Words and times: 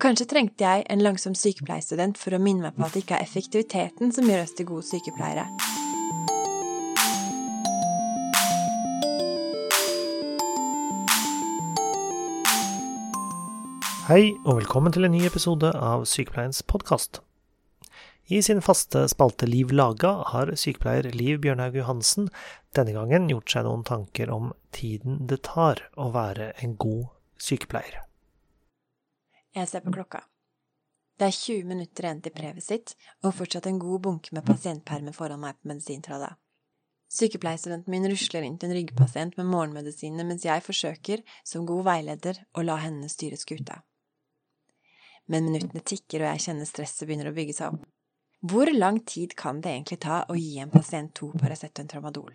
Kanskje 0.00 0.24
trengte 0.30 0.64
jeg 0.64 0.84
en 0.88 1.02
langsom 1.04 1.34
sykepleierstudent 1.36 2.16
for 2.16 2.32
å 2.32 2.38
minne 2.40 2.64
meg 2.64 2.76
på 2.78 2.86
at 2.86 2.94
det 2.96 3.02
ikke 3.02 3.18
er 3.18 3.26
effektiviteten 3.26 4.14
som 4.16 4.30
gjør 4.30 4.46
oss 4.46 4.54
til 4.56 4.66
gode 4.70 4.86
sykepleiere. 4.88 5.44
Hei, 14.08 14.32
og 14.48 14.62
velkommen 14.62 14.96
til 14.96 15.04
en 15.04 15.12
ny 15.12 15.20
episode 15.28 15.68
av 15.76 16.08
Sykepleiens 16.08 16.64
podkast. 16.64 17.20
I 18.32 18.40
sin 18.40 18.64
faste 18.64 19.04
spalte 19.12 19.44
Liv 19.44 19.68
laga 19.76 20.16
har 20.32 20.56
sykepleier 20.56 21.12
Liv 21.12 21.44
Bjørnhaug 21.44 21.76
Johansen 21.76 22.32
denne 22.72 22.96
gangen 22.96 23.28
gjort 23.28 23.52
seg 23.52 23.68
noen 23.68 23.84
tanker 23.84 24.32
om 24.32 24.54
tiden 24.72 25.26
det 25.28 25.42
tar 25.52 25.90
å 26.00 26.08
være 26.16 26.54
en 26.64 26.80
god 26.80 27.10
sykepleier. 27.36 28.06
Jeg 29.56 29.68
ser 29.68 29.82
på 29.84 29.92
klokka. 29.94 30.22
Det 31.18 31.28
er 31.28 31.36
20 31.36 31.66
minutter 31.68 32.06
igjen 32.06 32.22
til 32.24 32.34
brevet 32.36 32.64
sitt, 32.64 32.94
og 33.24 33.34
fortsatt 33.36 33.66
en 33.68 33.82
god 33.82 34.00
bunke 34.06 34.32
med 34.36 34.46
pasientpermer 34.46 35.16
foran 35.16 35.42
meg 35.42 35.58
på 35.58 35.72
medisintralla. 35.72 36.32
Sykepleierstudenten 37.10 37.90
min 37.90 38.06
rusler 38.08 38.46
inn 38.46 38.56
til 38.56 38.70
en 38.70 38.78
ryggpasient 38.78 39.36
med 39.36 39.50
morgenmedisinene 39.50 40.24
mens 40.28 40.46
jeg 40.46 40.64
forsøker, 40.64 41.24
som 41.44 41.66
god 41.68 41.84
veileder, 41.90 42.44
å 42.54 42.64
la 42.64 42.78
henne 42.80 43.10
styre 43.10 43.36
skuta 43.40 43.82
men 45.30 45.46
minuttene 45.46 45.82
tikker, 45.86 46.24
og 46.24 46.32
jeg 46.32 46.44
kjenner 46.46 46.66
stresset 46.68 47.06
begynner 47.06 47.30
å 47.30 47.36
bygge 47.36 47.54
seg 47.54 47.74
opp. 47.74 47.86
Hvor 48.50 48.70
lang 48.72 48.98
tid 49.06 49.36
kan 49.38 49.60
det 49.62 49.74
egentlig 49.76 50.00
ta 50.02 50.22
å 50.26 50.36
gi 50.38 50.56
en 50.62 50.72
pasient 50.72 51.12
to 51.14 51.28
Paracet 51.38 51.76
og 51.76 51.84
en 51.84 51.90
Tramadol? 51.92 52.32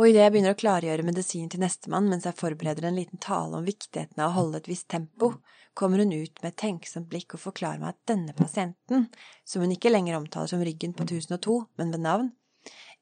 Og 0.00 0.08
idet 0.08 0.22
jeg 0.22 0.32
begynner 0.32 0.54
å 0.54 0.56
klargjøre 0.56 1.04
medisinen 1.04 1.50
til 1.52 1.60
nestemann 1.60 2.06
mens 2.08 2.24
jeg 2.24 2.38
forbereder 2.38 2.86
en 2.88 2.96
liten 2.96 3.20
tale 3.20 3.58
om 3.58 3.66
viktigheten 3.66 4.22
av 4.24 4.30
å 4.30 4.36
holde 4.38 4.62
et 4.62 4.70
visst 4.70 4.86
tempo, 4.88 5.34
kommer 5.76 6.00
hun 6.00 6.14
ut 6.14 6.40
med 6.40 6.54
et 6.54 6.58
tenksomt 6.62 7.10
blikk 7.10 7.36
og 7.36 7.42
forklarer 7.42 7.82
meg 7.82 7.92
at 7.92 8.08
denne 8.08 8.32
pasienten, 8.38 9.10
som 9.44 9.60
hun 9.60 9.74
ikke 9.74 9.92
lenger 9.92 10.16
omtaler 10.16 10.48
som 10.48 10.64
ryggen 10.64 10.96
på 10.96 11.04
1002, 11.04 11.58
men 11.76 11.92
ved 11.92 12.04
navn, 12.06 12.32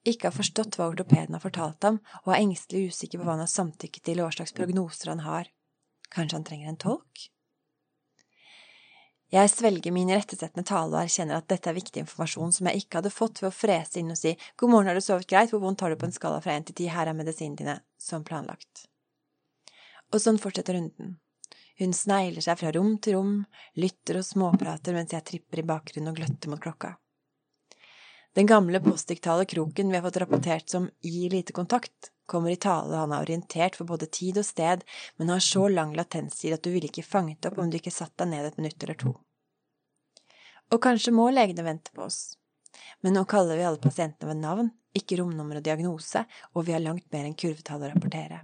ikke 0.03 0.33
har 0.33 0.35
forstått 0.35 0.75
hva 0.75 0.91
ortopeden 0.91 1.39
har 1.39 1.45
fortalt 1.45 1.87
ham, 1.87 2.03
og 2.25 2.35
er 2.35 2.43
engstelig 2.43 2.91
usikker 2.91 3.23
på 3.23 3.29
hva 3.29 3.37
han 3.37 3.47
har 3.47 3.55
samtykket 3.55 4.09
til 4.11 4.19
og 4.19 4.27
hva 4.27 4.35
slags 4.41 4.59
prognoser 4.59 5.15
han 5.15 5.23
har. 5.23 5.55
Kanskje 6.11 6.41
han 6.41 6.51
trenger 6.51 6.73
en 6.73 6.83
tolk? 6.83 7.29
Jeg 9.29 9.51
svelger 9.53 9.93
min 9.93 10.09
rettesettende 10.09 10.65
tale 10.65 10.95
og 10.95 11.03
erkjenner 11.03 11.37
at 11.37 11.49
dette 11.53 11.69
er 11.69 11.77
viktig 11.77 12.01
informasjon 12.01 12.53
som 12.57 12.69
jeg 12.71 12.81
ikke 12.81 13.03
hadde 13.03 13.13
fått 13.13 13.43
ved 13.43 13.51
å 13.51 13.57
frese 13.57 14.01
inn 14.01 14.15
og 14.15 14.17
si 14.17 14.33
god 14.57 14.73
morgen, 14.73 14.89
har 14.89 14.97
du 14.97 15.05
sovet 15.05 15.29
greit, 15.29 15.53
hvor 15.53 15.61
vondt 15.61 15.85
har 15.85 15.93
du 15.93 15.99
på 16.01 16.09
en 16.09 16.15
skala 16.17 16.39
fra 16.41 16.55
én 16.57 16.65
til 16.65 16.79
ti, 16.79 16.87
her 16.89 17.11
er 17.11 17.17
medisinene 17.19 17.61
dine, 17.61 17.75
som 18.01 18.25
planlagt. 18.25 18.87
Og 20.15 20.23
sånn 20.25 20.41
fortsetter 20.41 20.79
runden. 20.79 21.19
Hun 21.79 21.93
snegler 21.95 22.43
seg 22.43 22.57
fra 22.59 22.73
rom 22.75 22.97
til 23.05 23.19
rom, 23.19 23.35
lytter 23.77 24.23
og 24.23 24.25
småprater 24.27 24.97
mens 24.97 25.13
jeg 25.13 25.27
tripper 25.29 25.61
i 25.61 25.69
bakgrunnen 25.69 26.11
og 26.11 26.17
gløtter 26.23 26.51
mot 26.51 26.65
klokka. 26.65 26.97
Den 28.37 28.47
gamle 28.47 28.81
postdiktale 28.81 29.45
kroken 29.49 29.91
vi 29.91 29.97
har 29.97 30.05
fått 30.05 30.21
rapportert 30.23 30.69
som 30.71 30.91
gir 31.01 31.31
lite 31.31 31.53
kontakt, 31.53 32.13
kommer 32.29 32.53
i 32.53 32.61
tale 32.61 32.97
han 32.97 33.13
er 33.13 33.25
orientert 33.25 33.79
for 33.79 33.89
både 33.89 34.07
tid 34.13 34.39
og 34.39 34.45
sted, 34.45 34.85
men 35.17 35.33
har 35.33 35.41
så 35.41 35.69
lang 35.73 35.95
latenstid 35.97 36.55
at 36.55 36.63
du 36.63 36.71
ville 36.75 36.91
ikke 36.91 37.07
fanget 37.07 37.49
opp 37.49 37.59
om 37.59 37.71
du 37.71 37.79
ikke 37.79 37.95
satt 37.95 38.13
deg 38.21 38.29
ned 38.35 38.51
et 38.51 38.61
minutt 38.61 38.85
eller 38.85 39.01
to. 39.01 39.15
Og 40.69 40.83
kanskje 40.85 41.15
må 41.17 41.31
legene 41.33 41.65
vente 41.65 41.95
på 41.97 42.05
oss, 42.05 42.37
men 43.01 43.17
nå 43.17 43.25
kaller 43.25 43.57
vi 43.57 43.65
alle 43.65 43.81
pasientene 43.81 44.29
ved 44.35 44.43
navn, 44.45 44.71
ikke 44.99 45.19
romnummer 45.21 45.61
og 45.61 45.65
diagnose, 45.65 46.25
og 46.53 46.69
vi 46.69 46.77
har 46.77 46.85
langt 46.85 47.09
mer 47.13 47.25
enn 47.25 47.37
kurvetall 47.39 47.87
å 47.87 47.93
rapportere. 47.95 48.43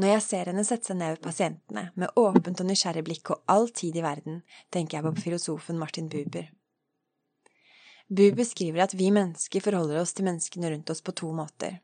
Når 0.00 0.14
jeg 0.14 0.22
ser 0.24 0.48
henne 0.48 0.62
sette 0.64 0.90
seg 0.90 0.96
ned 0.96 1.16
ved 1.16 1.24
pasientene, 1.24 1.90
med 1.94 2.14
åpent 2.18 2.62
og 2.62 2.68
nysgjerrig 2.70 3.02
blikk 3.04 3.34
og 3.34 3.42
all 3.52 3.68
tid 3.68 3.98
i 3.98 4.04
verden, 4.04 4.40
tenker 4.72 4.98
jeg 4.98 5.06
på 5.06 5.28
filosofen 5.28 5.78
Martin 5.78 6.08
Buber. 6.08 6.48
Buber 8.10 8.40
beskriver 8.42 8.82
at 8.82 8.94
vi 8.98 9.12
mennesker 9.14 9.62
forholder 9.62 10.00
oss 10.00 10.12
til 10.16 10.26
menneskene 10.26 10.72
rundt 10.72 10.90
oss 10.90 11.02
på 11.06 11.14
to 11.14 11.30
måter. 11.30 11.78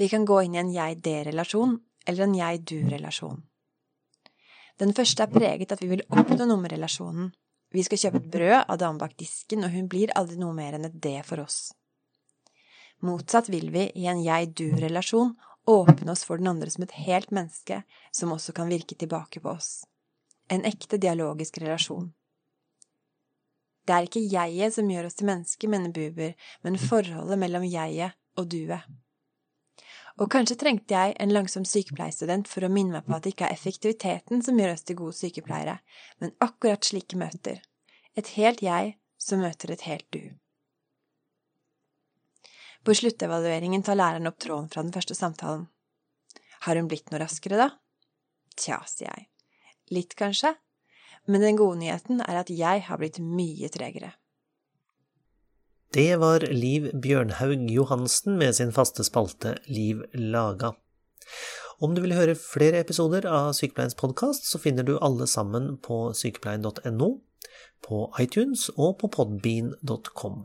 Vi 0.00 0.08
kan 0.08 0.24
gå 0.24 0.38
inn 0.46 0.54
i 0.56 0.60
en 0.62 0.72
jeg-det-relasjon 0.72 1.74
eller 2.08 2.24
en 2.24 2.36
jeg-du-relasjon. 2.38 3.42
Den 4.80 4.94
første 4.96 5.26
er 5.26 5.32
preget 5.34 5.74
at 5.74 5.82
vi 5.82 5.90
vil 5.90 6.06
oppnå 6.08 6.46
noe 6.48 6.62
med 6.62 6.72
relasjonen. 6.72 7.34
Vi 7.70 7.84
skal 7.84 8.00
kjøpe 8.00 8.22
et 8.22 8.30
brød 8.32 8.56
av 8.62 8.78
damen 8.80 9.00
bak 9.02 9.12
disken, 9.20 9.66
og 9.66 9.74
hun 9.74 9.90
blir 9.92 10.10
aldri 10.16 10.38
noe 10.40 10.56
mer 10.56 10.78
enn 10.78 10.88
et 10.88 10.96
det 11.04 11.20
for 11.28 11.44
oss. 11.44 11.58
Motsatt 13.04 13.50
vil 13.52 13.68
vi, 13.74 13.90
i 14.00 14.08
en 14.08 14.22
jeg-du-relasjon, 14.24 15.34
åpne 15.68 16.16
oss 16.16 16.24
for 16.24 16.40
den 16.40 16.48
andre 16.48 16.72
som 16.72 16.86
et 16.86 16.96
helt 17.04 17.28
menneske 17.30 17.82
som 18.16 18.32
også 18.32 18.56
kan 18.56 18.72
virke 18.72 18.96
tilbake 18.96 19.44
på 19.44 19.52
oss. 19.52 19.84
En 20.48 20.64
ekte 20.64 20.96
dialogisk 20.96 21.60
relasjon. 21.60 22.08
Det 23.90 23.96
er 23.96 24.06
ikke 24.06 24.20
jeget 24.22 24.74
som 24.76 24.86
gjør 24.86 25.08
oss 25.08 25.16
til 25.18 25.26
mennesker, 25.26 25.66
mener 25.72 25.90
Buber, 25.90 26.36
men 26.62 26.76
forholdet 26.78 27.38
mellom 27.42 27.64
jeget 27.66 28.14
og 28.38 28.46
duet. 28.52 28.84
Og 30.22 30.30
kanskje 30.30 30.54
trengte 30.60 30.94
jeg 30.94 31.16
en 31.18 31.34
langsom 31.34 31.66
sykepleierstudent 31.66 32.46
for 32.46 32.62
å 32.62 32.70
minne 32.70 32.94
meg 32.94 33.08
på 33.08 33.16
at 33.16 33.26
det 33.26 33.32
ikke 33.34 33.48
er 33.48 33.56
effektiviteten 33.56 34.44
som 34.46 34.62
gjør 34.62 34.76
oss 34.76 34.86
til 34.86 34.98
gode 35.00 35.16
sykepleiere, 35.18 35.74
men 36.22 36.36
akkurat 36.38 36.86
slike 36.86 37.18
møter. 37.18 37.58
Et 38.14 38.30
helt 38.36 38.62
jeg 38.62 38.94
som 39.18 39.42
møter 39.42 39.74
et 39.74 39.82
helt 39.90 40.06
du. 40.14 40.22
På 42.86 42.94
sluttevalueringen 42.94 43.82
tar 43.82 43.98
læreren 43.98 44.30
opp 44.30 44.38
tråden 44.38 44.70
fra 44.70 44.86
den 44.86 44.94
første 44.94 45.18
samtalen. 45.18 45.66
Har 46.62 46.78
hun 46.78 46.86
blitt 46.86 47.10
noe 47.10 47.24
raskere, 47.24 47.58
da? 47.58 47.72
Tja, 48.54 48.84
sier 48.86 49.10
jeg. 49.10 49.26
Litt, 49.90 50.14
kanskje, 50.14 50.54
men 51.26 51.44
den 51.44 51.58
gode 51.58 51.80
nyheten 51.80 52.22
er 52.24 52.42
at 52.42 52.50
jeg 52.52 52.84
har 52.86 53.00
blitt 53.00 53.20
mye 53.22 53.70
tregere. 53.72 54.14
Det 55.90 56.20
var 56.22 56.44
Liv 56.54 56.92
Bjørnhaug 57.02 57.66
Johansen 57.74 58.36
med 58.38 58.54
sin 58.54 58.70
faste 58.70 59.02
spalte 59.02 59.56
Liv 59.66 60.04
laga. 60.14 60.76
Om 61.80 61.96
du 61.96 62.02
vil 62.04 62.14
høre 62.14 62.36
flere 62.38 62.82
episoder 62.84 63.26
av 63.26 63.54
Sykepleiens 63.58 63.96
podkast, 63.98 64.46
så 64.46 64.60
finner 64.62 64.86
du 64.86 64.98
alle 65.00 65.26
sammen 65.26 65.78
på 65.82 66.12
sykepleien.no, 66.14 67.10
på 67.82 68.00
iTunes 68.20 68.68
og 68.76 68.98
på 69.00 69.10
podbean.com. 69.16 70.44